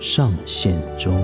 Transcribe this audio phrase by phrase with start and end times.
[0.00, 1.14] 上线中。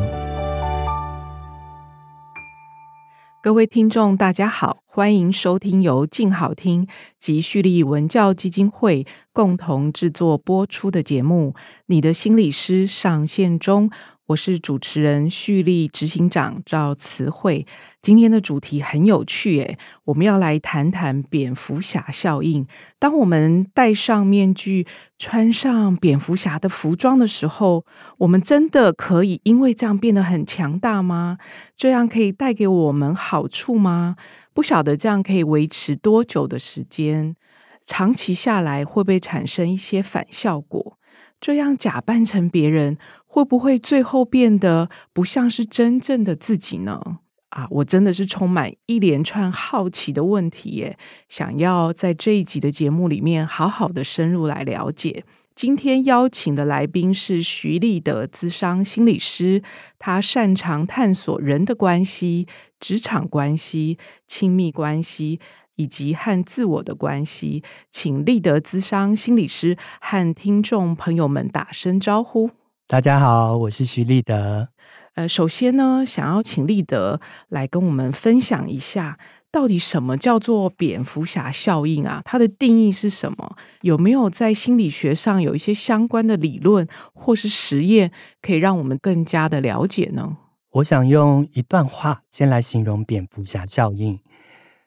[3.42, 6.86] 各位听众，大家好，欢迎收听由静好听
[7.18, 11.54] 及蓄力文教基金会共同制作播出的节目
[11.86, 13.88] 《你的心理师上线中》。
[14.26, 17.64] 我是主持人蓄力执行长赵慈慧，
[18.02, 22.66] 今天的主题很有趣诶，我们要来谈谈蝙蝠侠效应。
[22.98, 24.84] 当我们戴上面具，
[25.16, 27.84] 穿上蝙蝠侠的服装的时候，
[28.18, 31.38] 我们真的可以因为这样变得很强大吗？
[31.76, 34.16] 这样可以带给我们好处吗？
[34.52, 37.36] 不晓得这样可以维持多久的时间，
[37.84, 40.98] 长期下来会不会产生一些反效果？
[41.40, 47.18] 这样假扮成别人，会不会最后变得不像是真正的自己呢？
[47.50, 50.98] 啊，我真的是充满一连串好奇的问题耶，
[51.28, 55.24] 想要在这一集的节目里面好好的深入来了解。
[55.54, 59.62] 今天邀请的来宾是徐立德咨商心理师，
[59.98, 62.46] 他擅长探索人的关系、
[62.78, 65.40] 职场关系、亲密关系。
[65.76, 72.50] 以及和自我的关系，请立德咨商心理师和听众朋友们打声招呼。
[72.86, 74.68] 大家好，我是徐立德。
[75.14, 79.18] 呃，首先呢，想要请立德来跟我们分享一下，
[79.50, 82.20] 到底什么叫做蝙蝠侠效应啊？
[82.24, 83.56] 它的定义是什么？
[83.80, 90.36] 有没有在心理学上有一些相关的理论或是实验，可以让我们更加的了解呢？
[90.72, 94.20] 我想用一段话先来形容蝙蝠侠效应。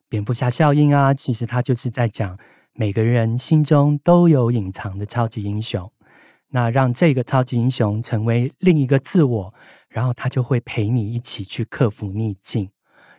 [0.10, 2.38] 蝙蝠侠效应啊，其实它就是在讲
[2.74, 5.92] 每个人心中都有隐藏的超级英雄，
[6.50, 9.54] 那让这个超级英雄成为另一个自我，
[9.88, 12.72] 然后他就会陪你一起去克服逆境。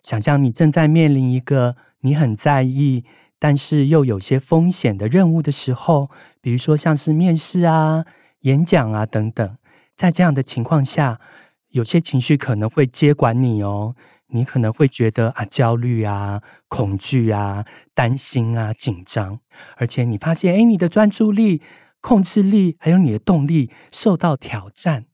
[0.02, 3.04] 想象你正在面临一个你很在意，
[3.38, 8.04] 但是又有些风险的任务的时候，比如说像是面试啊、
[8.40, 9.56] 演讲啊等等，
[9.96, 11.20] 在这样的情况下，
[11.68, 13.94] 有些情绪可能会接管你哦。
[14.32, 17.64] 你可能会觉得啊，焦虑啊、恐惧啊、
[17.94, 19.41] 担心啊、紧张，
[19.76, 21.60] 而且你发现，哎，你的专注力、
[22.00, 25.06] 控制力还有你的动力受到挑战。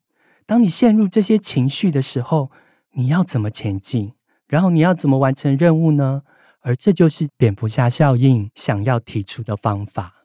[0.44, 2.50] 当你陷入这些情绪的时候，
[2.92, 4.12] 你要怎么前进？
[4.46, 6.22] 然后你要怎么完成任务呢？
[6.60, 10.24] 而这就是蝙蝠侠效应想要提出的方法。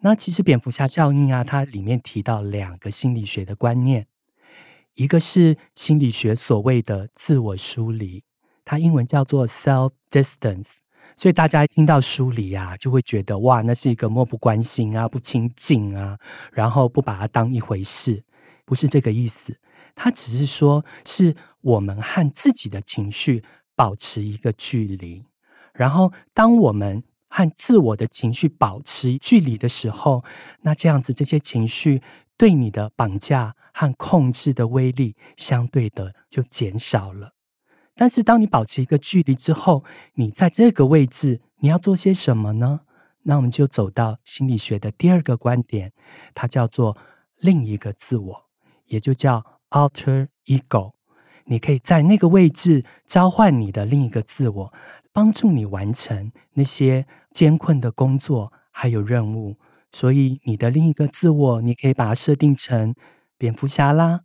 [0.00, 4.06] 那其实蝙蝠侠效应啊，它里面提到两个心理学的观念。
[4.98, 8.24] 一个是心理学所谓的自我疏离，
[8.64, 10.78] 它英文叫做 self distance，
[11.16, 16.18] 所以大家一听到疏离啊，就会觉得哇，那是一个漠不关心啊、不亲近啊，
[16.52, 18.24] 然后不把它当一回事，
[18.64, 19.60] 不是这个意思。
[19.94, 23.44] 它只是说，是我们和自己的情绪
[23.76, 25.24] 保持一个距离，
[25.74, 30.24] 然后当我们和自我的情绪保持距离的时候，
[30.62, 32.02] 那这样子这些情绪。
[32.38, 37.34] 对你的绑架和控制的威力相对的就减少了。
[37.94, 39.84] 但是，当你保持一个距离之后，
[40.14, 42.82] 你在这个位置，你要做些什么呢？
[43.24, 45.92] 那我们就走到心理学的第二个观点，
[46.32, 46.96] 它叫做
[47.38, 48.46] 另一个自我，
[48.86, 50.92] 也就叫 alter ego。
[51.46, 54.72] 你可以在那个位置召唤你的另一个自我，
[55.12, 59.56] 帮助你完成那些艰困的工作还有任务。
[59.90, 62.94] 所以，你的另一个自我，你可以把它设定成
[63.36, 64.20] 蝙蝠侠啦、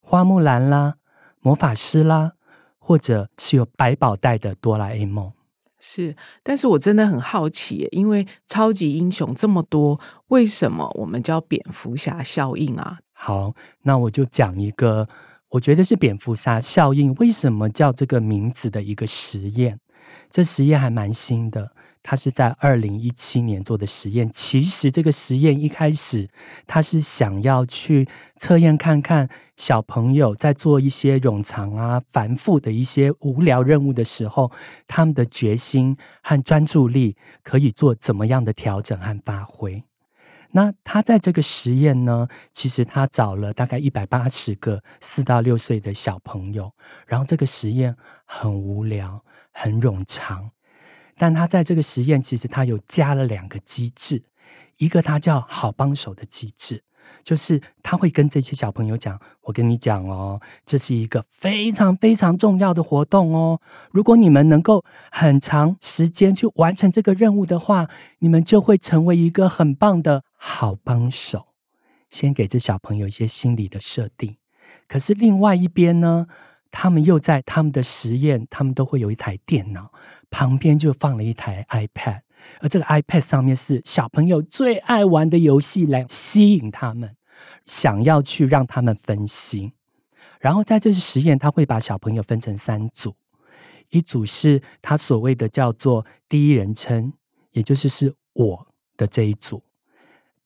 [0.00, 0.96] 花木兰啦、
[1.40, 2.32] 魔法师啦，
[2.78, 5.32] 或者是有百宝袋的哆啦 A 梦。
[5.78, 12.98] 是，但是我真的很好奇，因为超级英雄这么多，为什么我们叫蝙蝠侠效应啊？
[13.12, 15.08] 好，那我就讲一个，
[15.50, 19.78] 我觉得是蝙蝠侠效应为什么叫这个名字的一个实验。
[20.30, 21.72] 这实验还蛮新的。
[22.08, 24.30] 他是在二零一七年做的实验。
[24.30, 26.28] 其实这个实验一开始，
[26.64, 28.06] 他是想要去
[28.36, 34.52] 测验看看小朋友在做一些冗长啊、繁复的一些无聊任务的时候，
[34.86, 39.82] 他们的决心和专注力可以做怎么样的调整和发挥。
[40.52, 46.72] 那他在这个实验呢，其实他找了大概一百八十个四到六岁的小朋友，
[47.08, 50.52] 然后这个实验很无聊、很冗长。
[51.16, 54.24] 但他在这个实验，其实他有加了两个机制，
[54.76, 56.82] 一个他叫好帮手的机制。
[57.22, 63.60] 就是他会跟这些小朋友讲：“我跟你讲哦，这是一个非常非常重要的活动哦。
[63.92, 67.88] 如果你们能够很长时间去完成这个任务的话，
[68.18, 71.46] 你们就会成为一个很棒的好帮手。”
[72.10, 74.36] 先给这小朋友一些心理的设定。
[74.88, 76.26] 可是另外一边呢，
[76.78, 79.90] 他们又在他们的实验，他们都会有一台电脑，
[80.28, 82.20] 旁边就放了一台 iPad。
[82.60, 87.16] 而这个 iPad 上面是小朋友最爱玩的游戏，来吸引他们，
[87.64, 89.72] 想要去让他们分心。
[90.38, 93.16] 然后在这次实验，他会把小朋友分成三组，
[93.88, 97.14] 一组是他所谓的叫做第一人称，
[97.52, 98.66] 也就是是我
[98.98, 99.62] 的这一组；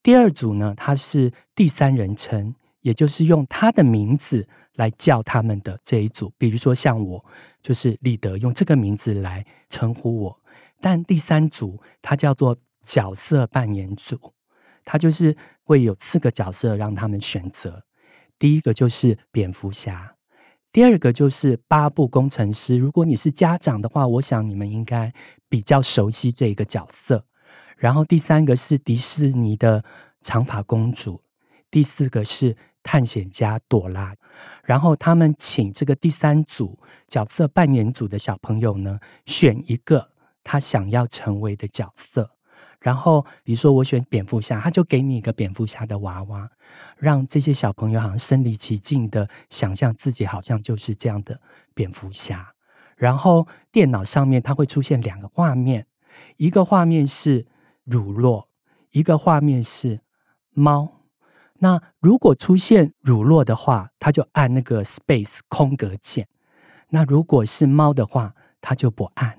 [0.01, 4.47] 第二组呢，他是第三人称，也就是用他的名字
[4.81, 6.33] 来叫他们的这一组。
[6.39, 7.23] 比如说像我，
[7.61, 10.41] 就是立德，用这个名字来称呼我。
[10.81, 14.33] 但第三组它叫做角色扮演组，
[14.83, 17.85] 它就是会有四个角色让他们选择。
[18.39, 20.17] 第一个就是蝙蝠侠，
[20.73, 22.79] 第二个就是巴布工程师。
[22.79, 25.13] 如果你是家长的话，我想你们应该
[25.51, 27.27] 比较熟悉这个角色。
[27.77, 29.85] 然后第三个是迪士尼的
[30.23, 31.21] 长发公主，
[31.71, 34.15] 第四个是探险家朵拉。
[34.65, 36.79] 然后他们请这个第三组
[37.09, 40.11] 角色扮演组的小朋友呢，选一个。
[40.43, 42.31] 他想要成为的角色，
[42.81, 46.51] 然后比如说我选蝙蝠侠，他就给你一个蝙蝠侠的娃娃，
[46.97, 51.39] 让这些小朋友好像身临其境的想象自己好像就是这样的
[51.75, 52.55] 蝙蝠侠。
[52.97, 55.87] 然后电脑上面它会出现两个画面，
[56.39, 57.47] 一个画面是
[57.85, 58.47] 乳酪，
[58.93, 60.01] 一个画面是
[60.55, 61.00] 猫。
[61.61, 66.25] 那如果出现乳酪的话，他就按那个 space 空格键；
[66.89, 69.39] 那如果是猫的话，他就不按。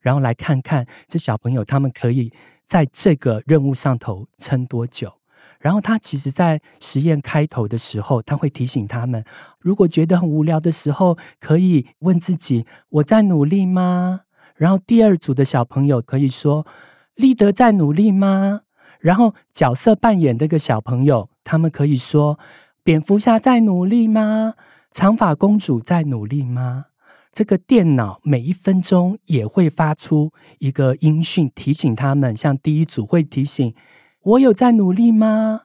[0.00, 2.32] 然后来看看这小朋友他们可以
[2.66, 5.12] 在这个任务上头撑多久。
[5.58, 9.24] 然后他其实，在实验开头的时候，他会提醒他们，
[9.58, 14.22] 如果觉得很无聊的时候，可以问自己：“我在努力吗？”
[14.56, 16.66] 然后第二组的小朋友可以说
[17.16, 18.62] ：“立德在努力吗？”
[19.00, 22.38] 然后角色扮演这个小朋友，他们可以说
[22.82, 24.54] ：“蝙蝠侠在努力吗？
[24.92, 26.86] 长发公主在努力吗？”
[27.32, 32.36] 这个电脑每一分钟也会发出一个音讯，提醒他们。
[32.36, 33.72] 像第一组会提醒
[34.22, 35.62] 我有在努力吗？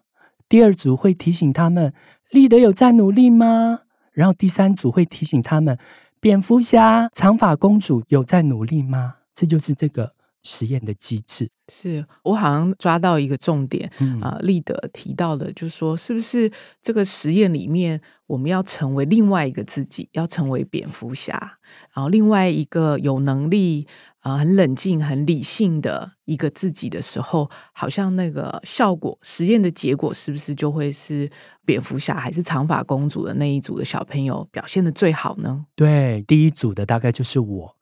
[0.48, 1.92] 第二组会提醒他们
[2.30, 3.80] 立德有在努力吗？
[4.12, 5.78] 然后第三组会提醒他们
[6.20, 9.16] 蝙蝠侠、长发公主有在努力吗？
[9.34, 10.14] 这就是这个
[10.46, 11.50] 实验的机制。
[11.68, 21.58] 是我好像抓到一个重点啊，立德提到的，就是说，是不是这个实验里面，我们要成为另外一个自己，要成为蝙蝠侠，
[21.92, 23.88] 然后另外一个有能力
[24.20, 31.28] 啊、很冷静、很理性的一个自己的时候，好像那个效果，实验的结果是不是就会是
[31.66, 35.66] 蝙蝠侠还是长发公主的那一组的小朋友表现的最好呢？
[35.76, 37.75] 对，第一组的大概就是我，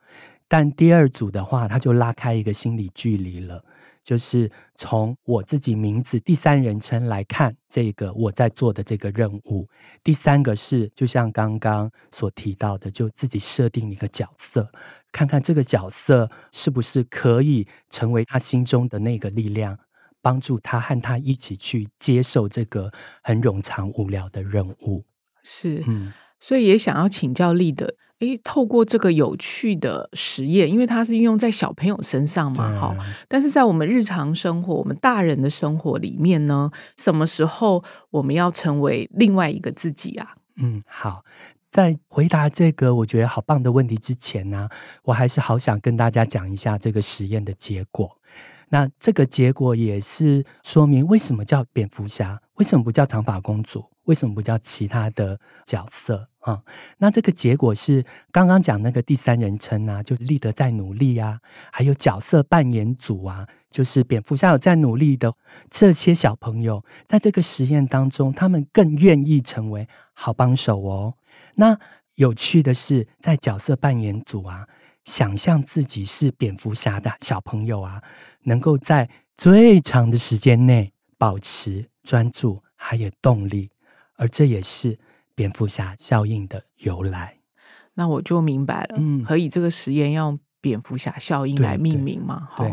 [0.53, 3.65] 但第二组的话，他就拉开一个心理距离了。
[4.03, 9.67] 就是从我自己名字第三人称来看这个我在做的这个任务。
[10.03, 14.71] 第三个是，就像刚刚所提到的，就自己设定一个角色，
[15.11, 19.79] 看看这个角色是不是可以成为他心中的那个力量，
[20.21, 22.91] 帮助他和他一起去接受这个
[23.23, 25.03] 很冗长无聊的任务。
[25.41, 27.95] 是，嗯，所以也想要请教立德。
[28.23, 32.95] 诶，透过这个有趣的实验，因为它是运用在小朋友身上嘛，哈。
[33.27, 40.35] 但是在我们日常生活，我们大人的生活里面呢，什么时候我们要成为另外一个自己啊？
[40.55, 41.25] 嗯，好，
[41.69, 44.69] 在回答这个我觉得好棒的问题之前呢，
[45.03, 48.17] 我还是好想跟大家讲一下这个实验的结果。
[48.69, 56.27] 那这个结果也是说明为什么叫蝙蝠侠，为什么不叫长发公主，为什么不叫其他的角色？
[56.39, 56.61] 啊、
[56.97, 61.39] 那这个结果是刚刚讲那个第三人称啊，就立德在努力啊，
[61.71, 65.33] 还有角色扮演组啊，就是蝙蝠侠有在努力的
[65.69, 71.13] 这些小朋友，在这个实验当中，他们更愿意成为好帮手哦。
[71.55, 71.79] 那
[72.15, 74.67] 有趣的是，在角色扮演组啊，
[75.05, 78.03] 想象自己是蝙蝠侠的小朋友啊，
[78.43, 83.71] 能够在最长的时间内保持专注还有动力，
[84.15, 84.99] 而这也是。
[85.35, 87.39] 蝙蝠侠效应的由来，
[87.95, 88.97] 那我就明白了。
[88.99, 92.47] 嗯，何以这个实验用蝙蝠侠效应来命名嘛？
[92.51, 92.71] 好，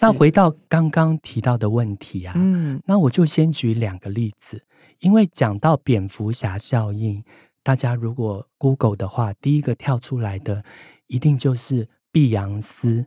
[0.00, 4.66] 那回到刚刚提到的问题啊，嗯，那我就先举两个例子，
[4.98, 7.22] 因为讲到蝙蝠侠效应，
[7.62, 10.64] 大家如果 Google 的话，第一个跳出来的
[11.06, 13.06] 一定就是碧昂斯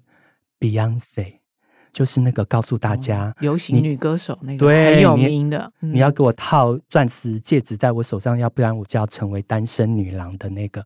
[0.58, 1.39] （Beyonce）。
[1.96, 10.86] 就是那个告诉大家，哦、流行女歌手那个对很有名的，你，嗯、你要给我套钻石戒指在我手上，要不然我就要成为单身女郎的那个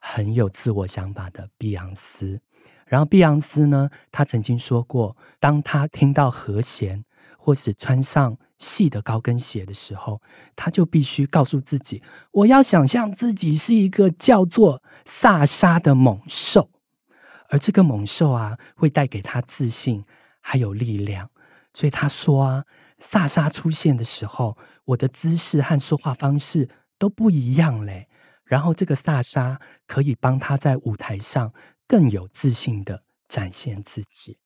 [0.00, 2.40] 很有自我想法的碧昂斯。
[2.86, 7.04] 然后碧昂斯呢，她曾经说过，当她听到和弦
[7.38, 10.20] 或是穿上细的高跟鞋的时候，
[10.56, 16.68] 她就必须告诉自己，我要想象自己是一个叫做萨沙的猛兽，
[17.48, 20.04] 而这个猛兽啊，会带给她自信
[20.48, 21.28] 还有力量。
[21.74, 22.64] 所以他说啊，
[22.98, 28.08] 萨莎出现的时候，我的姿势和说话方式都不一样嘞。
[28.44, 31.52] 然后这个萨沙可以帮他在舞台上。
[31.90, 34.36] 更有自信的展现自己。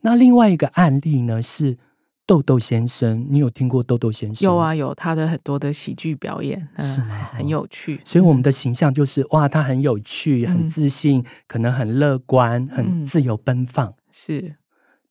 [0.00, 1.78] 那另外一个案例呢，是
[2.26, 3.24] 豆豆先生。
[3.30, 4.44] 你有听过豆豆先生？
[4.44, 7.30] 有啊，有他的很多的喜剧表演，是吗？
[7.32, 8.00] 很有趣。
[8.04, 13.86] 所以我们的形象就是哇，他很有趣，很自信，嗯、可能很乐观，很自由奔放。
[13.86, 14.56] 嗯、是，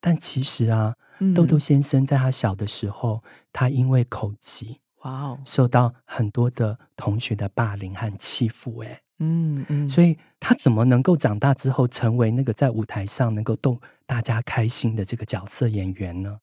[0.00, 3.22] 但其实啊，嗯、豆豆先生在他小的时候，
[3.52, 8.78] 他因为口疾，哇哦，受到很多的同学的霸凌和欺负。
[8.78, 9.00] 哎。
[9.18, 16.40] 嗯嗯，所以他怎么能够长大之后成为那个在舞台上能够逗大家开心的这个角色演员呢？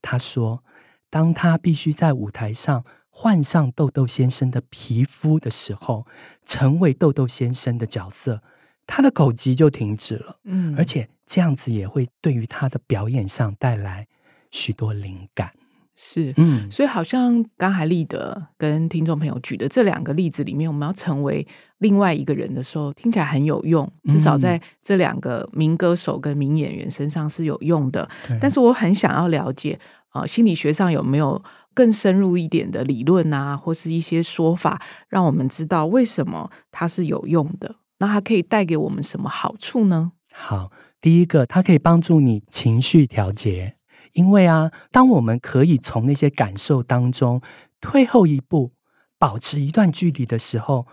[0.00, 0.64] 他说，
[1.10, 6.06] 当他必须在舞台上换上豆豆先生的皮肤的时候，
[6.46, 8.42] 成为豆豆先生的角色，
[8.86, 10.38] 他的口疾就停止了。
[10.44, 14.06] 嗯，而且这样子也会对于他的表演上带来
[14.50, 15.52] 许多灵感。
[15.96, 21.46] 是，嗯，所以好像刚才立德跟听众朋友举的这两个例子里面，我们要成为
[21.78, 28.10] 另外一个人的时候，听起来很有用，至少在这两个名歌手跟名演员身上是有用的。
[28.28, 29.78] 嗯、但是我很想要了解，
[30.14, 31.40] 呃，心理学上有没有
[31.72, 37.76] 更深入一点的理论啊，或是一些说法，让我们知道为什么它是有用的？
[37.98, 40.10] 那它可以带给我们什么好处呢？
[40.32, 40.72] 好，
[41.04, 43.76] 第一个，它可以帮助你情绪调节。
[44.14, 47.42] 因为啊，当我们可以从那些感受当中
[47.78, 48.72] 退后一步，
[49.18, 50.86] 保持一段距离的时候，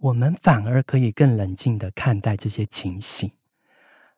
[0.00, 3.30] 我们反而可以更冷静的看待这些情形。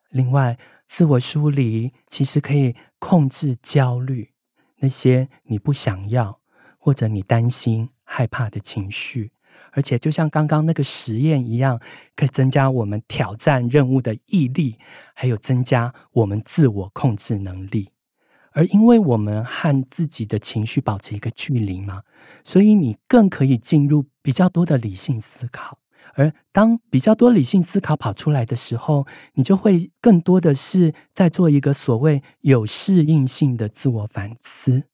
[0.08, 4.32] 另外，自我疏离其实可以控制焦虑，
[4.78, 6.40] 那些你不想要
[6.76, 9.30] 或者你担心、害怕的情绪，
[9.76, 11.78] 而且就像刚刚那个实验一样，
[12.16, 14.78] 可以增加我们挑战任务的毅力，
[15.14, 17.90] 还有增加我们自我控制能力。
[18.52, 22.04] 而因为我们和自己的情绪保持一个距离嘛，
[22.42, 25.78] 所以你更可以进入比较多的理性思考。
[26.14, 34.84] 而当比较多理性思考跑出来的时候，你就会更多的是在做一个所谓有适应性的自我反思。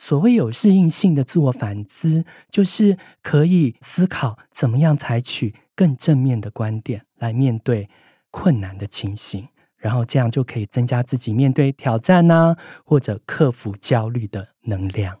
[0.00, 7.90] 所谓有适应性的自我反思，就是可以思考怎么样采取更正面的观点来面对
[8.30, 9.48] 困难的情形。
[9.76, 15.18] 然后这样就可以增加自己面对挑战呐、啊，或者克服焦虑的能量。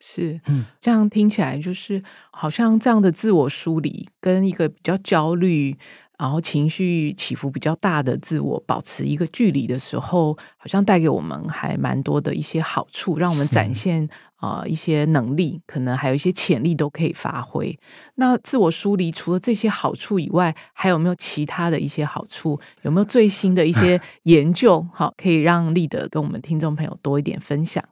[0.00, 5.76] 是，嗯，这样听起来就是好像这样的自我梳理，跟一个比较焦虑，
[6.22, 14.08] 然后情绪起伏比较大的自我保持一个距离的时候，好像带给我们还蛮多的一些好处，让我们展现。
[14.36, 17.78] 啊、呃，一些能力可能还有一些潜力都可以发挥。
[18.16, 22.60] 那自我梳理除了这些好处以外，还有没有其他的一些好处？
[22.82, 24.84] 有没有最新的一些 研究？
[24.92, 27.84] 好，可以让立德跟我们听众朋友多一点分享。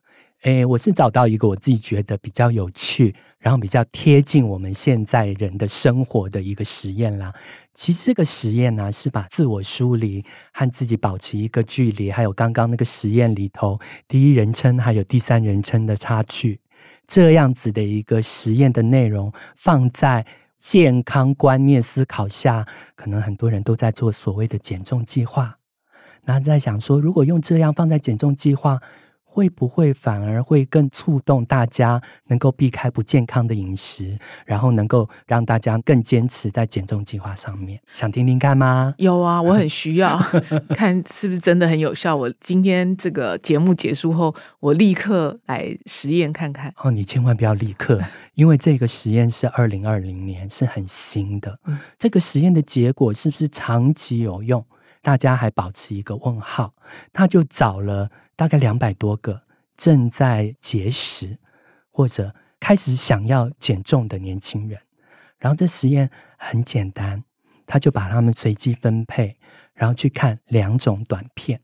[0.42, 7.32] 诶，我是找到一个我自己觉得比较有趣，然后比较贴近我们现在人的生活的一个实验啦。
[7.72, 16.60] 其实这个实验呢，是把自我梳理和自己保持一个距离，还有刚刚那个实验里头第一人称还有第三人称的差距，
[17.06, 20.26] 这样子的一个实验的内容放在
[20.58, 25.56] 健康观念思考下，可能很多人都在做所谓的减重计划，
[26.24, 28.80] 那在想说，如果用这样放在减重计划。
[29.32, 37.80] 会不会反而会更触动大家能够避开不健康的饮食，然后能够让大家更坚持在减重计划上面？
[37.94, 38.92] 想听听看吗？
[38.98, 40.18] 有啊，我很需要
[40.74, 42.16] 看是不是真的很有效。
[42.16, 46.74] 我今天这个节目结束后，我立刻来实验看看。
[46.82, 48.00] 哦，你千万不要立刻，
[48.34, 51.56] 因为这个实验是二零二零年，是很新的。
[51.66, 54.66] 嗯，这个实验的结果是不是长期有用？
[55.02, 56.74] 大家还保持一个问号。
[57.12, 58.10] 他就找了。
[58.40, 59.42] 大概两百多个
[59.76, 61.36] 正在节食
[61.90, 64.80] 或者开始想要减重的年轻人，
[65.36, 67.22] 然后这实验很简单，
[67.66, 69.36] 他就把他们随机分配，
[69.74, 71.60] 然后去看两种短片，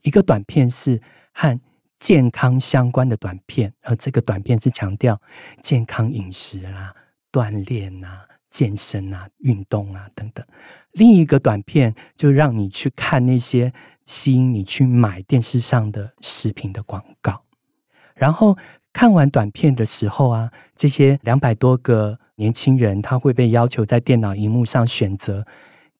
[0.00, 1.02] 一个短片是
[1.34, 1.60] 和
[1.98, 5.20] 健康相关的短片，而这个短片是强调
[5.60, 6.94] 健康饮食啊、
[7.30, 10.42] 锻炼啊、健身啊、运动啊等等；
[10.92, 13.70] 另一个短片就让你去看那些。
[14.06, 17.42] 吸引你去买电视上的食品的广告。
[18.14, 18.56] 然后
[18.94, 25.46] 看完短片的时候啊，这些两百多个年轻人，他会被要求在电脑荧幕上选择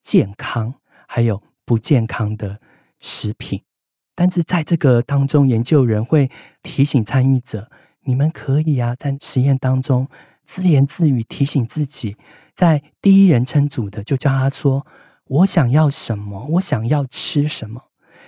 [0.00, 0.72] 健康
[1.06, 2.58] 还有不健康的
[3.00, 3.60] 食品。
[4.14, 6.30] 但是在这个当中，研究人会
[6.62, 7.70] 提醒参与者：
[8.04, 10.08] 你们可以啊，在实验当中
[10.42, 12.16] 自言自语提醒自己。
[12.54, 14.86] 在第一人称组的，就叫他说
[15.28, 16.46] ：“我想要什么？
[16.52, 17.82] 我想要吃什么？”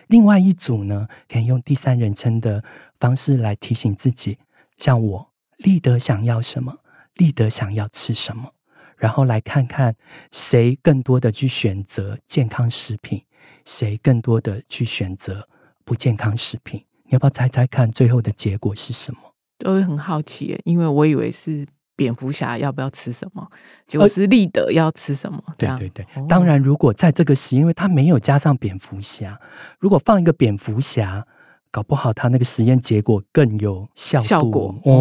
[0.08, 2.62] 另外一组呢，可以用第三人称的
[2.98, 4.38] 方式来提醒自己，
[4.76, 6.78] 像我，立德想要什么？
[7.14, 8.52] 立德想要吃什么？
[8.96, 9.94] 然后来看看
[10.32, 13.22] 谁更多的去选择健康食品，
[13.64, 15.48] 谁更多的去选择
[15.84, 16.84] 不健康食品。
[17.04, 19.20] 你要不要猜猜看，最后的结果是什么？
[19.58, 21.66] 都会很好奇，因为我以为是。
[21.98, 23.44] 蝙蝠侠要不要吃什么？
[23.88, 25.42] 就是立德要吃什么？
[25.58, 29.40] 对对对，当然，如果在这个时，因为他没有加上蝙蝠侠，
[29.80, 31.26] 如果放一个蝙蝠侠。
[31.70, 34.92] 搞不好他那个实验结果更有效，效果哦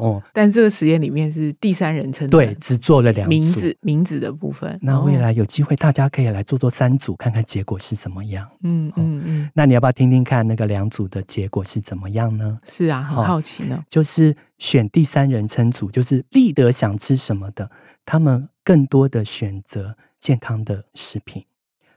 [0.00, 4.78] 哦，但这个实验里面是第三人称，对，只做了两名字名字的部分。
[4.82, 8.48] 那未来有机会，大家可以来做做三组，看看结果是怎么样。
[8.62, 9.50] 嗯嗯嗯。
[9.54, 12.58] 那你要不要听听看那个两组的结果是怎么样呢？
[12.64, 13.82] 是啊，很好奇呢。
[13.88, 17.70] 就是选第三人称组，就是立德想吃什么的，
[18.04, 21.44] 他们更多的选择健康的食品，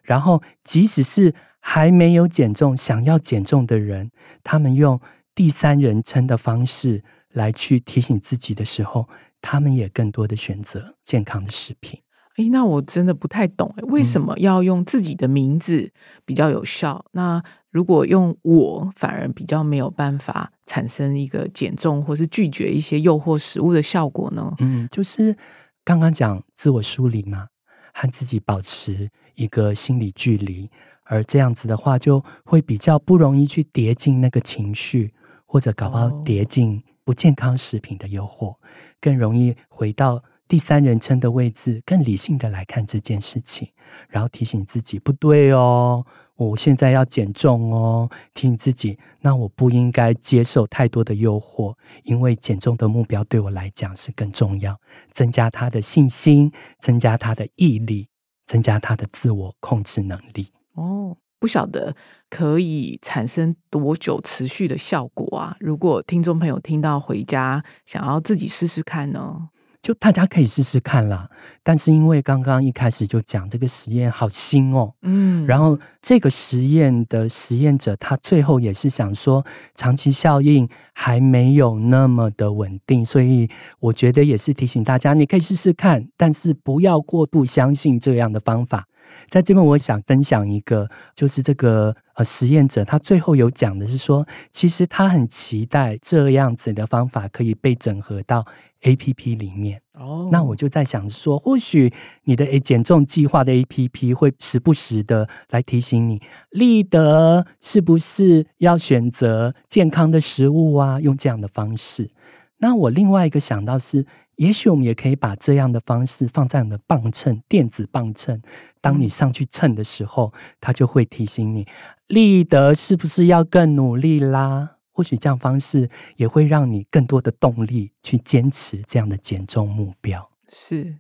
[0.02, 1.34] 然后即使是。
[1.68, 4.12] 还没有减重，想要减重的人，
[4.44, 5.02] 他们用
[5.34, 7.04] 第三人称的方式
[7.34, 9.10] 来去提醒自己的时候，
[9.42, 12.00] 他们也更多的选择健康的食品。
[12.38, 15.92] 诶，那我真的不太懂，为什么要用自己的名字
[16.24, 17.04] 比较有效？
[17.08, 24.54] 嗯、那如果用我，反而比较没有办法产生一个减重或是拒绝一些诱惑食物的效果呢？
[24.60, 25.36] 嗯，就是
[25.84, 27.48] 刚刚讲自我梳理嘛，
[27.92, 30.70] 和自己保持一个心理距离。
[31.06, 35.14] 而这样子的话，就会比较不容易去跌进那个情绪，
[35.46, 38.56] 或者搞不好跌进不健康食品的诱惑，
[39.00, 43.70] 更容易回到第三人称的位置，更理性的来看这件事情，
[44.10, 54.76] 然后提醒自己不对哦，我现在要减重哦，提醒自己，那我不应该接受太多的诱惑，因为减重的目标对我来讲是更重要，
[55.12, 58.08] 增加他的信心，增加他的毅力，
[58.48, 60.55] 增加他的自我控制能力。
[60.76, 61.96] 哦，不晓得
[62.30, 65.56] 可以产生多久持续的效果啊？
[65.60, 69.50] 如果听众朋友听到回家想要自己试试看呢？
[69.82, 71.30] 就大家可以试试看啦。
[71.62, 83.48] 但是因为刚刚一开始就讲这个实验好新哦，嗯，然后这个实验的实验者他最后也是想说，长期效应还没有那么的稳定，所以
[83.80, 88.88] 我觉得也是提醒大家，你可以试试看，但是不要过度相信这样的方法。
[89.30, 98.46] 在这边，我想分享一个，就是这个呃实验者，他最后有讲的是说，其实他很期待这样子的方法可以被整合到
[98.82, 99.82] APP 里面。
[99.94, 101.92] 哦，那我就在想说，或许
[102.24, 111.00] 你的诶减重计划的 APP 会时不时的来提醒你，立德是不是要选择健康的食物啊？
[111.00, 112.12] 用这样的方式。
[112.58, 114.06] 那我另外一个想到是。
[114.38, 118.42] 也许我们也可以把这样的方式放在我们的磅秤，电子磅秤。
[118.82, 121.66] 当你上去称的时候，它就会提醒你，
[122.08, 124.78] 立德是不是要更努力啦？
[124.92, 130.30] 或许这样方式也会让你更多的动力去坚持这样的减重目标。
[130.50, 130.96] 是。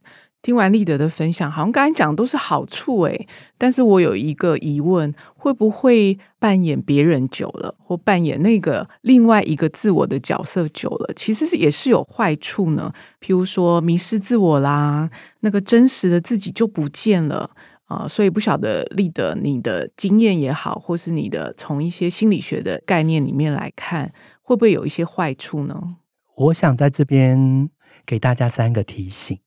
[0.45, 3.27] 听完立德的分享，好像刚才讲的都是好处诶，
[3.57, 12.93] 但是我有一个疑问，会不会扮演别人久了，或扮演那个另外一个自我的角色久了，其实是也是有坏处呢？
[13.19, 17.49] 譬如说迷失自我啦，那个真实的自己就不见了
[17.85, 25.95] 啊，所以不晓得立德你的经验也好，或是你的从一些心理学的概念里面来看，会不会有一些坏处呢？
[26.35, 27.67] 我想在这边
[28.05, 29.39] 给大家三个提醒。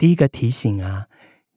[0.00, 1.08] 第一个提醒啊，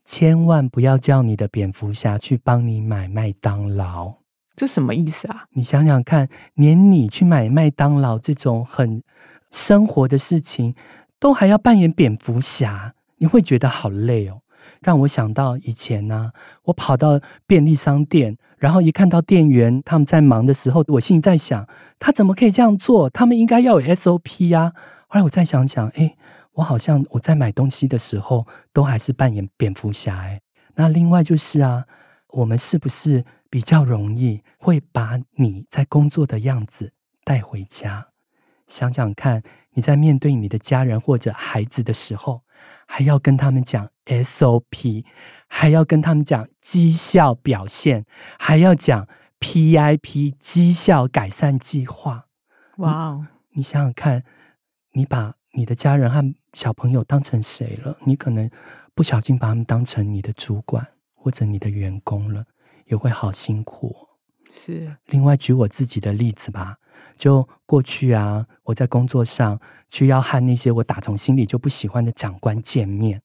[0.04, 4.16] 千万不要叫你的蝙蝠侠去帮你买麦当劳，
[4.54, 5.46] 这什么意思啊？
[5.52, 9.02] 你想想看，连你去买麦当劳这种很
[9.50, 10.76] 生活的事情，
[11.22, 14.42] 都还要扮演蝙蝠侠，你会觉得好累哦。
[14.82, 21.66] 让我想到以前呢、啊，我跑到便利商店，然后一看到店员他们在忙的时候，我心里在想，
[21.98, 23.10] 他怎么可以这样做？
[23.10, 24.74] 他们应该要有 SOP 呀、啊。
[25.08, 26.18] 后来我再想想，哎。
[26.54, 30.42] 我好像我在买东西的时候，都还是扮演蝙蝠侠哎。
[30.76, 31.86] 那另外就是啊，
[32.30, 38.08] 我们是不是比较容易会把你在工作的样子带回家？
[38.68, 42.44] 想想看，你在面对你的家人或者孩子的时候，
[42.88, 45.06] 还要跟他们讲 SOP，
[45.48, 48.06] 还要跟他们讲绩效表现，
[48.40, 49.08] 还要讲
[49.40, 52.28] PIP 绩效改善计划。
[52.78, 53.28] 哇哦！
[53.52, 54.24] 你想想看，
[54.94, 57.98] 你把你的家人和小朋友当成谁了？
[58.06, 58.50] 你可能
[58.94, 62.46] 不小心把他们当成你的主管或者你的员工了，
[62.86, 63.96] 也会好辛苦。
[64.50, 64.96] 是。
[65.08, 66.78] 另外，举我自己的例子吧。
[67.18, 73.22] 就过去啊，我在工作上去要和那些我打从心里就不喜欢的长官见面，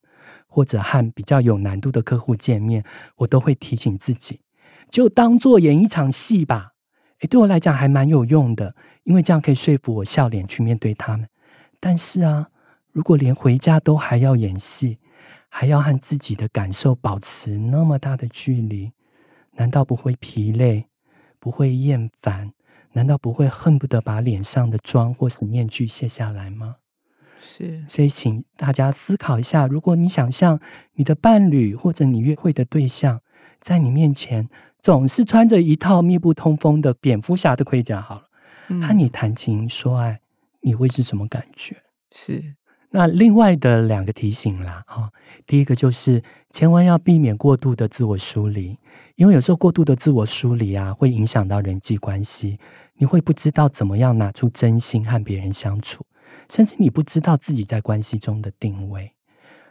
[0.47, 2.85] 或者和比较有难度的客户见面，
[3.17, 4.41] 我都会提醒自己，
[4.91, 6.73] 就当做演一场戏吧。
[7.21, 11.29] 诶，对我来讲还蛮有用的，因为这样可以说服我笑脸去面对他们。
[11.81, 12.49] 但是啊，
[12.99, 14.99] 如果连回家都还要演戏，
[15.49, 18.91] 还要和自己的感受保持那么大的距离，
[19.53, 20.89] 难道不会疲累，
[21.39, 22.53] 不会厌烦？
[22.95, 26.79] 难道不会恨不得把脸上的妆或是面具卸下来吗？
[27.39, 30.59] 是，所以请大家思考一下，如果你想象
[30.95, 33.21] 你的伴侣或者你约会的对象
[33.61, 34.49] 在你面前
[34.83, 38.25] 总是穿着一套密不通风的蝙蝠侠的盔甲，好了，
[38.67, 40.21] 嗯、和你谈情说爱，
[40.63, 41.77] 你会是什么感觉？
[42.11, 42.57] 是。
[42.90, 45.11] 那另外的两个提醒啦，哈，
[45.46, 48.79] 第一个就是千万要避免过度的自我梳理，
[49.16, 52.59] 因为有时候过度的自我梳理啊，会影响到人际关系，
[52.94, 56.07] 你会不知道怎么样拿出真心和别人相处，
[56.48, 59.12] 甚至你不知道自己在关系中的定位。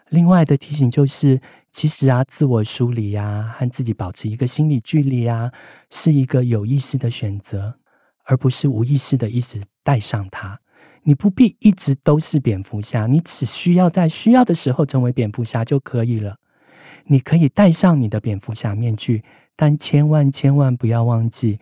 [0.09, 5.51] 另外的提醒就是，其实啊，自我梳理啊，和自己保持一个心理距离啊，
[5.89, 7.79] 是一个有意识的选择，
[8.25, 10.59] 而不是无意识的一直带上它。
[11.07, 16.35] 你不必一直都是蝙蝠侠，你只需要在需要的时候成为蝙蝠侠就可以了。
[17.05, 19.23] 你可以戴上你的蝙蝠侠面具，
[19.55, 21.61] 但千万千万不要忘记，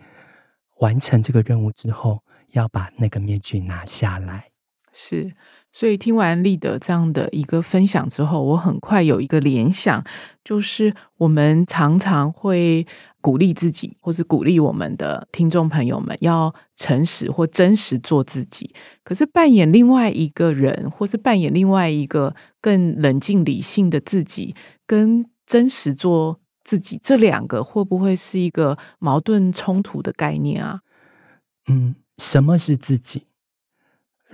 [0.78, 4.48] 完成这个任务之后要把那个面具拿下来。
[4.96, 5.34] 是。
[5.72, 10.02] 所以听完立德这样的一个分享之后，我很快有一个联想，
[10.42, 12.86] 就是我们常常会
[13.20, 18.74] 鼓励自己，或是鼓励我们的听众朋友们要诚实或真实做自己。
[19.04, 24.54] 可是扮演另外一个人，或是扮演另外一个更冷静理性的自己，
[24.86, 30.80] 跟真实做自己，这两个会不会是一个矛盾冲突的概念啊？
[31.68, 33.26] 嗯，什么是自己？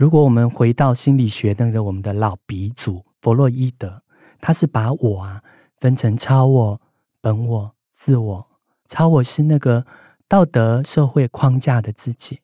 [0.02, 4.02] 如果我们回到心理学那个我们的老鼻祖弗洛伊德，
[4.40, 5.40] 他是把我啊
[5.76, 6.80] 分成超我、
[7.20, 8.48] 本我、自我。
[8.88, 9.86] 超我是那个
[10.26, 12.40] 道德社会框架的自己，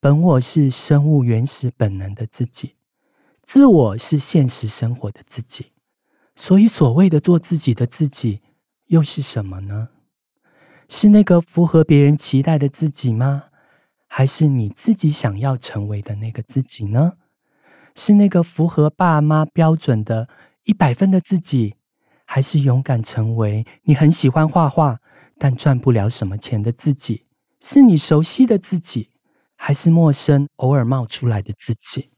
[0.00, 2.74] 本我是生物原始本能的自己，
[3.44, 5.66] 自我是现实生活的自己。
[6.34, 8.40] 所以所谓的做自己的自己，
[8.86, 9.90] 又是什么呢？
[10.88, 13.44] 是那个符合别人期待的自己吗？
[14.12, 17.12] 还是你自己想要成为的那个自己呢？
[17.94, 20.28] 是那个符合爸妈标准的
[20.64, 21.76] 一百分的自己，
[22.24, 24.98] 还是勇敢成为你很喜欢画画
[25.38, 27.26] 但赚不了什么钱的自己？
[27.60, 29.10] 是你熟悉的自己，
[29.54, 32.10] 还是陌生偶尔冒出来的自己？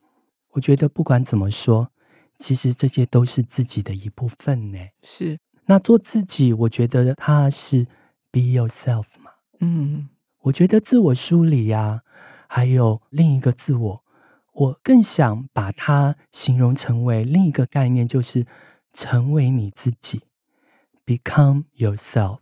[0.52, 1.90] 我觉得不管怎么说，
[2.38, 4.78] 其实这些都是自己的一部分呢。
[5.02, 7.86] 是，那做自己，我觉得它是
[8.30, 9.30] be yourself 嘛。
[9.60, 10.08] 嗯。
[10.42, 12.02] 我觉得自我梳理呀，
[12.48, 14.04] 还有另一个自我，
[14.52, 18.44] 我更想把它形容成为另一个概念，就是
[18.92, 20.22] 成为你自己
[21.06, 22.38] ，become yourself。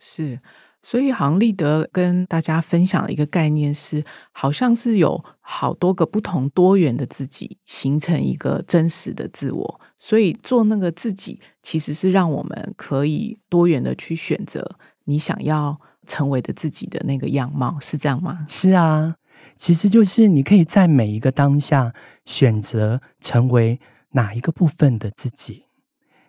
[0.00, 0.40] 是，
[0.82, 9.80] 所以好像立德跟大家分享的一个概念是，好像是有好多个不同多元的自己，形成一个真实的自我。
[10.00, 15.80] 所以做那个自己，其实是让我们可以多元的去选择你想要。
[16.08, 18.46] 成为的自己的那个样貌是这样吗？
[18.48, 19.16] 是啊，
[19.56, 21.94] 其实就是你可以在每一个当下
[22.24, 23.78] 选择成为
[24.12, 25.66] 哪一个部分的自己。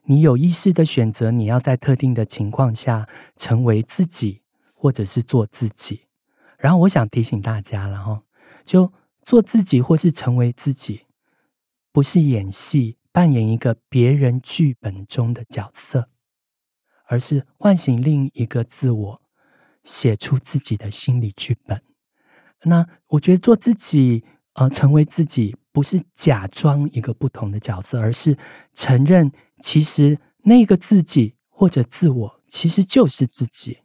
[0.03, 4.41] 你有意识的选择，你要在特定的情况下成为自己，
[4.73, 6.01] 或者是做自己。
[6.57, 8.23] 然后我想提醒大家了哈，
[8.65, 11.05] 就做自己或是成为自己，
[11.91, 16.09] 不是演戏，扮演一个别人剧本中的角色，
[17.05, 19.21] 而是唤醒另一个自我。
[19.83, 21.81] 写出自己的心理剧本。
[22.63, 28.37] 那我觉得做自己，呃，成为自己，不是假装一个不同的角色，而是
[28.73, 33.79] 承认其实那个自己或者自我其实就是自己。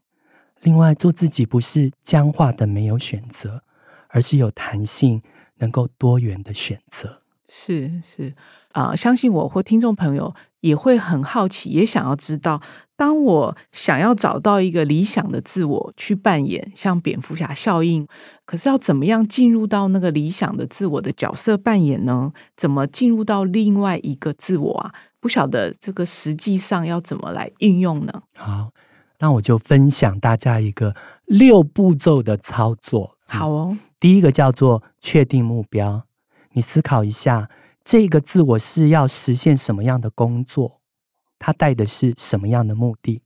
[0.63, 3.63] 另外，做自己不是僵化的没有选择，
[4.09, 5.23] 而是有弹性、
[5.57, 7.24] 能够多元的选择。
[7.57, 8.35] 是是
[8.73, 12.61] 啊，呃，相信我或听众朋友也会很好奇，也想要知道。
[12.97, 18.09] 当我想要找到一个理想的自我去扮演像蝙蝠侠效应，
[18.45, 22.33] 可是要怎么样进入到那个理想的自我的角色扮演呢？
[22.57, 24.93] 怎么进入到另外一个自我啊？
[25.21, 28.23] 不晓得这个实际上要怎么来运用呢？
[28.37, 28.71] 好，
[29.21, 33.17] 那我就分享大家一个六步骤的操作。
[33.29, 36.05] 好哦，第一个叫做确定目标。
[36.55, 37.51] 你思考一下，
[37.85, 40.81] 这个自我是要实现什么样的工作？
[41.39, 43.23] 它带的是什么样的目的？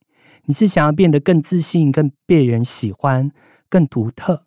[0.46, 3.30] 你是想要变得更自信、更被人喜欢、
[3.68, 4.44] 更独特，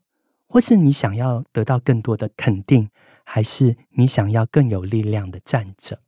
[0.47, 2.89] 或是你想要得到更多的肯定，
[3.23, 5.99] 还是你想要更有力量的站着？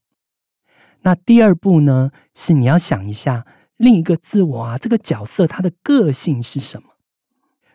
[1.03, 2.11] 那第二步呢？
[2.33, 3.45] 是你要想一下
[3.77, 6.89] 另一个自我啊，这个角色他的个性是什么？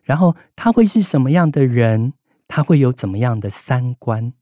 [0.02, 2.14] 然后他会是什么样的人？
[2.48, 4.32] 他会有怎么样的三观？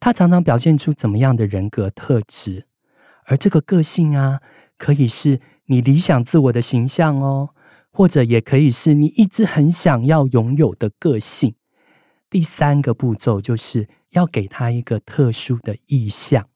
[0.00, 2.66] 他常常表现出怎么样的人格特质？
[3.24, 4.40] 而这个个性啊，
[4.78, 5.40] 可以是。
[5.68, 7.50] 你理想自我的形象哦，
[7.90, 11.56] 或者也可以是你一直很想要拥有的个性。
[12.30, 16.46] 第三个步骤就是要给他一个特殊的意象。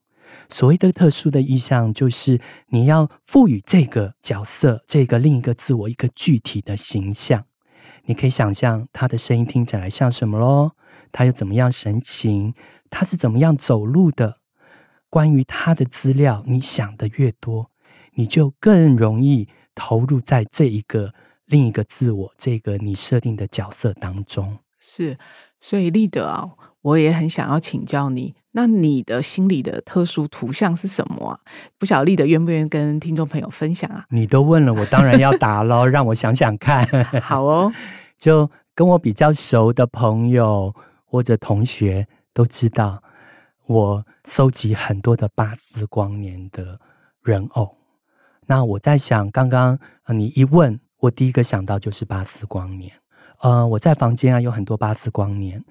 [0.49, 7.47] 所谓的特殊的意象，就是你要赋予这个角色、这个另一个自我一个具体的形象。
[8.05, 10.77] 你可以想象他的声音听起来像什么咯？
[11.11, 12.55] 他有怎么样神情？
[12.91, 14.39] 他是怎么样走路的？
[15.09, 17.71] 关于他的资料，你想的越多。
[18.15, 21.15] 你就更容易投入在这一个
[21.47, 24.59] 另一个自我，这个你设定的角色当中。
[24.79, 25.17] 是，
[25.61, 26.51] 所以立德啊，
[26.83, 31.41] 我也很想要请教你，那你的心里的特殊图像是什么啊？
[31.79, 34.05] 不晓得立德愿不愿意跟听众朋友分享啊？
[34.11, 35.87] 你都问了，我当然要答喽。
[35.87, 36.87] 让我想想看。
[37.23, 37.73] 好哦，
[38.19, 40.75] 就跟我比较熟的朋友
[41.05, 43.03] 或者同学都知道，
[43.67, 46.81] 我收集很多的巴斯光年的
[47.23, 47.77] 人偶。
[48.47, 52.93] 那我在想，刚刚你一问，我第一个想到就是巴斯光年。
[53.41, 55.65] 呃，我在房间啊有很多巴斯光年。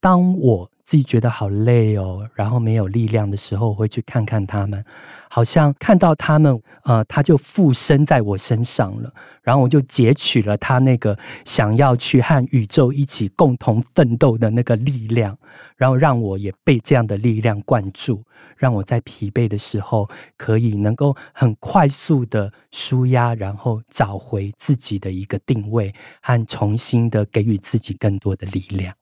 [0.00, 4.84] 当我自己觉得好累哦，然后没有力量的时候，我会去看看他们，
[5.28, 15.38] 好像看到他们，呃，他就附身在我身上了，然后我就截取了他那个想要去和宇宙一起共同奋斗的那个力量，
[15.76, 18.24] 然后让我也被这样的力量灌注，
[18.56, 28.92] 让我在疲惫的时候可以能够很快速的舒压，然后找回自己的一个定位，和重新的给予自己更多的力量。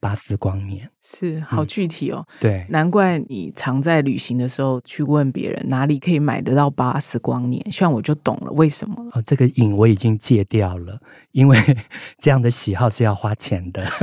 [0.00, 9.10] 巴斯光年是好具体哦，嗯、对，难怪你常在旅行的时候去问别人哪里可以买得到巴斯光年，像我就懂了为什么了。
[9.14, 11.00] 哦，这个瘾我已经戒掉了，
[11.32, 11.58] 因为
[12.18, 13.86] 这样的喜好是要花钱的。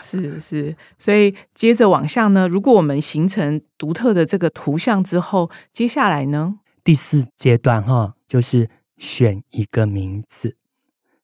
[0.00, 10.56] 是是，所以接着往下呢，如果我们形成独特的这个图像之后，接下来呢，第四阶段哈，就是选一个名字。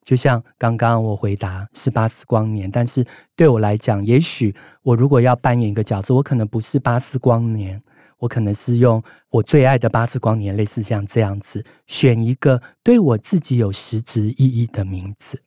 [0.08, 3.04] 就像刚刚我回答是巴斯光年，但是
[3.36, 7.82] 对我来讲，也许我如果要扮演一个角色，我可能不是巴斯光年，
[8.16, 15.42] 我可能是用我最爱的巴斯光年，类似像这样子，选一个对我自己有实质意义的名字。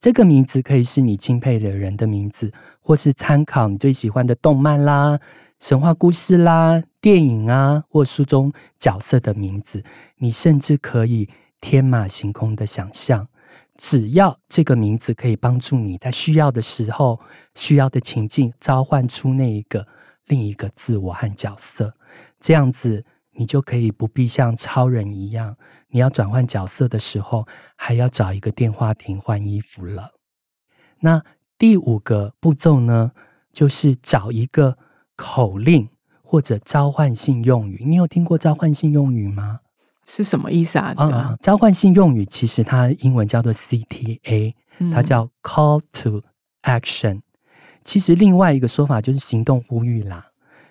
[0.00, 5.20] 这个名字可以是你钦佩的人的名字，或是参考你最喜欢的动漫啦、
[5.60, 9.84] 神话故事啦、电影啊，或书中角色的名字。
[10.18, 11.28] 你甚至可以
[11.60, 13.28] 天马行空的想象。
[13.78, 17.20] 只要这个名字可以帮助你在需要的时候、
[17.54, 19.86] 需要的情境召唤出那一个
[20.26, 21.94] 另一个自我和角色，
[22.38, 25.56] 这样子你就可以不必像超人一样，
[25.88, 30.12] 你要转换角色的时候还要找一个电话亭换衣服了。
[31.00, 31.24] 那
[31.58, 33.12] 第五个步骤呢，
[33.52, 34.76] 就是找一个
[35.16, 35.88] 口令
[36.22, 37.82] 或者召唤性用语。
[37.86, 39.60] 你有听过召唤性用语吗？
[40.04, 40.94] 是什么意思啊？
[40.96, 44.54] 啊，召唤性用语其实它英文叫做 CTA，
[44.92, 46.22] 它叫 Call to
[46.62, 47.20] Action。
[47.84, 50.26] 其实另外一个说法就是行动呼吁啦，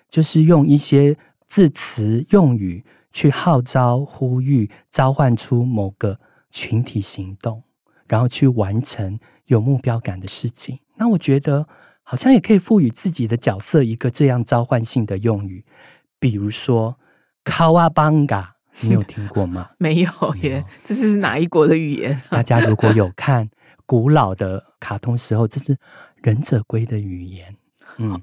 [0.08, 1.16] 就是用一些
[1.46, 6.18] 字词用语去号召、呼吁、召唤出某个
[6.50, 7.62] 群体行动，
[8.06, 10.78] 然后去完成有目标感的事情。
[10.96, 11.66] 那我觉得
[12.02, 15.64] 好像也可以赋予自己的角色一个这样召唤性的用语，
[16.18, 16.98] 比如说
[17.44, 18.48] Cowabunga。
[18.80, 19.70] 你有听过吗？
[19.78, 20.10] 没有
[20.42, 22.20] 耶，这是哪一国的语言？
[22.30, 23.48] 大家如果有看
[23.86, 25.76] 古老的卡通时候，这是
[26.22, 27.54] 忍者龟的语言。
[27.98, 28.18] 嗯，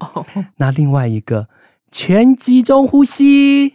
[0.56, 1.48] 那另外一个
[1.92, 3.74] 全集中呼吸，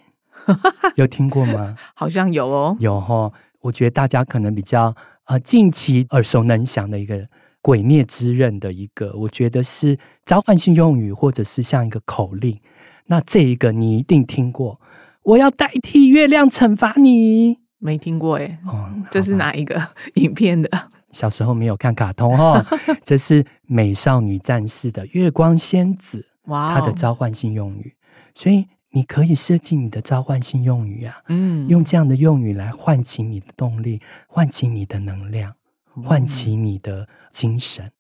[0.96, 1.76] 有听过吗？
[1.96, 3.32] 好像有哦，有哦。
[3.62, 4.94] 我觉得大家可能比较
[5.26, 7.28] 呃近期耳熟能详的一个
[7.62, 12.60] 鬼灭之刃的一个，我觉得是召唤性用语，或者是像一个口令。
[13.08, 14.80] 那这一个你一定听过。
[15.26, 19.82] 我要代替月亮惩罚你，没听过哎，哦，这是哪一个
[20.16, 20.70] 影片的？
[21.12, 22.64] 小时候没有看卡通哦，
[23.04, 27.96] 这是美少女战士的月光仙子，哇，她的召唤性用语。
[28.36, 35.56] 所以你可以设计你的召唤性用语啊，嗯，用这样的用语来唤起你的动力，唤起你的能量，
[36.04, 37.86] 唤起你的精神。
[37.86, 37.92] 嗯、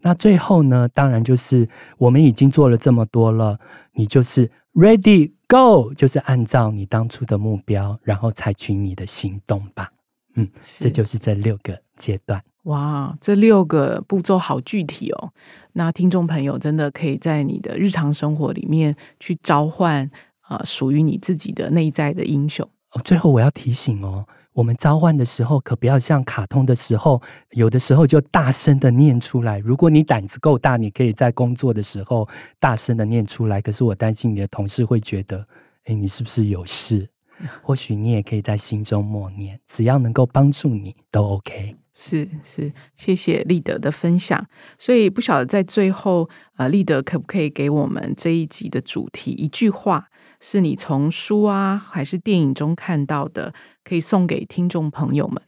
[0.00, 3.58] 那最后呢，当然就是我们已经做了这么多了，
[3.92, 9.92] 你就是 ready go，就是按照你当初的目标，然后采取你的行动吧。
[10.34, 12.42] 嗯，是这就是这六个阶段。
[12.64, 15.32] 哇，这六个步骤好具体哦。
[15.72, 20.08] 那听众朋友真的可以在你的日常生活里面去召唤
[20.40, 22.68] 啊、呃，属于你自己的内在的英雄。
[22.92, 29.58] 哦，最后我要提醒哦，我们召唤的时候可不要像卡通的时候，有的时候就大声的念出来。
[29.60, 33.60] 如果你胆子够大，你可以在工作的时候大声的念出来。
[33.60, 35.46] 可是我担心你的同事会觉得，
[35.84, 37.08] 哎，你是不是有事？
[37.62, 41.76] 或许你也可以在心中默念，只要能够帮助你，都 OK。
[41.94, 44.46] 是是，谢谢立德的分享。
[44.76, 50.08] 所以不晓得在最后，呃，立德可不可以给我们这一集的主题一句话，
[50.40, 53.52] 是你从书啊还是电影中看到的，
[53.84, 55.42] 可以送给听众朋友们？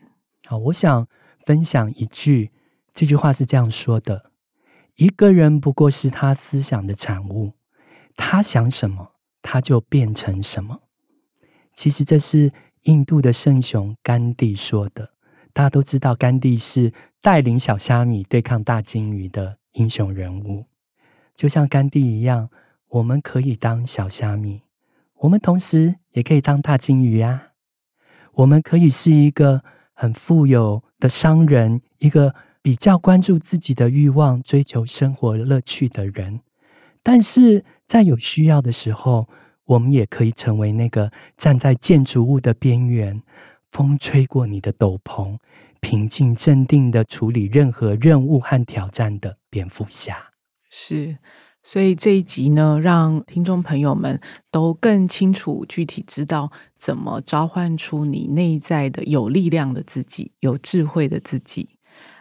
[0.46, 1.08] 好，我想
[1.46, 2.52] 分享一句，
[2.92, 4.30] 这句话是这样说的：
[4.96, 7.54] 一个人不过是他思想的产物，
[8.14, 10.82] 他想什么，他就变成什么。
[11.72, 12.52] 其实这是
[12.82, 15.14] 印度的圣雄甘地说的。
[15.54, 20.66] 大家都知道，甘地是带领小虾米对抗大鲸鱼的英雄人物。
[21.34, 22.50] 就像甘地一样，
[22.88, 24.62] 我们可以当小虾米，
[25.22, 27.50] 我们同时也可以当大鲸鱼啊。
[28.32, 29.62] 我们可以是一个
[29.94, 36.40] 很富有的商人，一个比较关注自己的欲望、追求生活乐趣的人。
[37.04, 39.28] 但是在有需要的时候，
[39.64, 43.22] 我们也可以成为那个站在建筑物的边缘。
[43.70, 45.38] 风吹过你的斗篷，
[45.80, 50.32] 平静镇定地处理任何任务和挑战的蝙蝠侠。
[50.68, 51.16] 是，
[51.62, 54.20] 所以这一集呢，让听众朋友们
[54.50, 61.70] 都更清楚、具体知道怎么召唤出你内在的有力量的自己、有智慧的自己。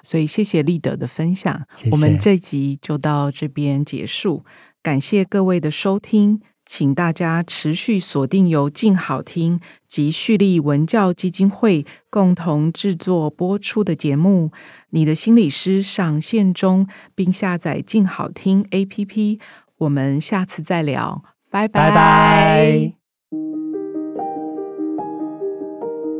[0.04, 1.66] 所以，谢谢立德的分享。
[1.74, 1.92] 谢谢。
[1.92, 4.46] 我们这集就到这边结束，
[4.84, 6.42] 感谢各位的收听。
[6.74, 14.52] 请大家持续锁定由静好听及蓄力文教基金会共同制作播出的节目
[14.92, 19.42] 《你的心理师》上线中，并下载静好听 APP。
[19.80, 21.90] 我们下次再聊，拜拜。
[21.90, 22.94] 拜拜。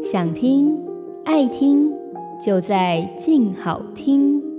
[0.04, 0.78] 想听
[1.24, 1.90] 爱听，
[2.46, 4.51] 就在静好听。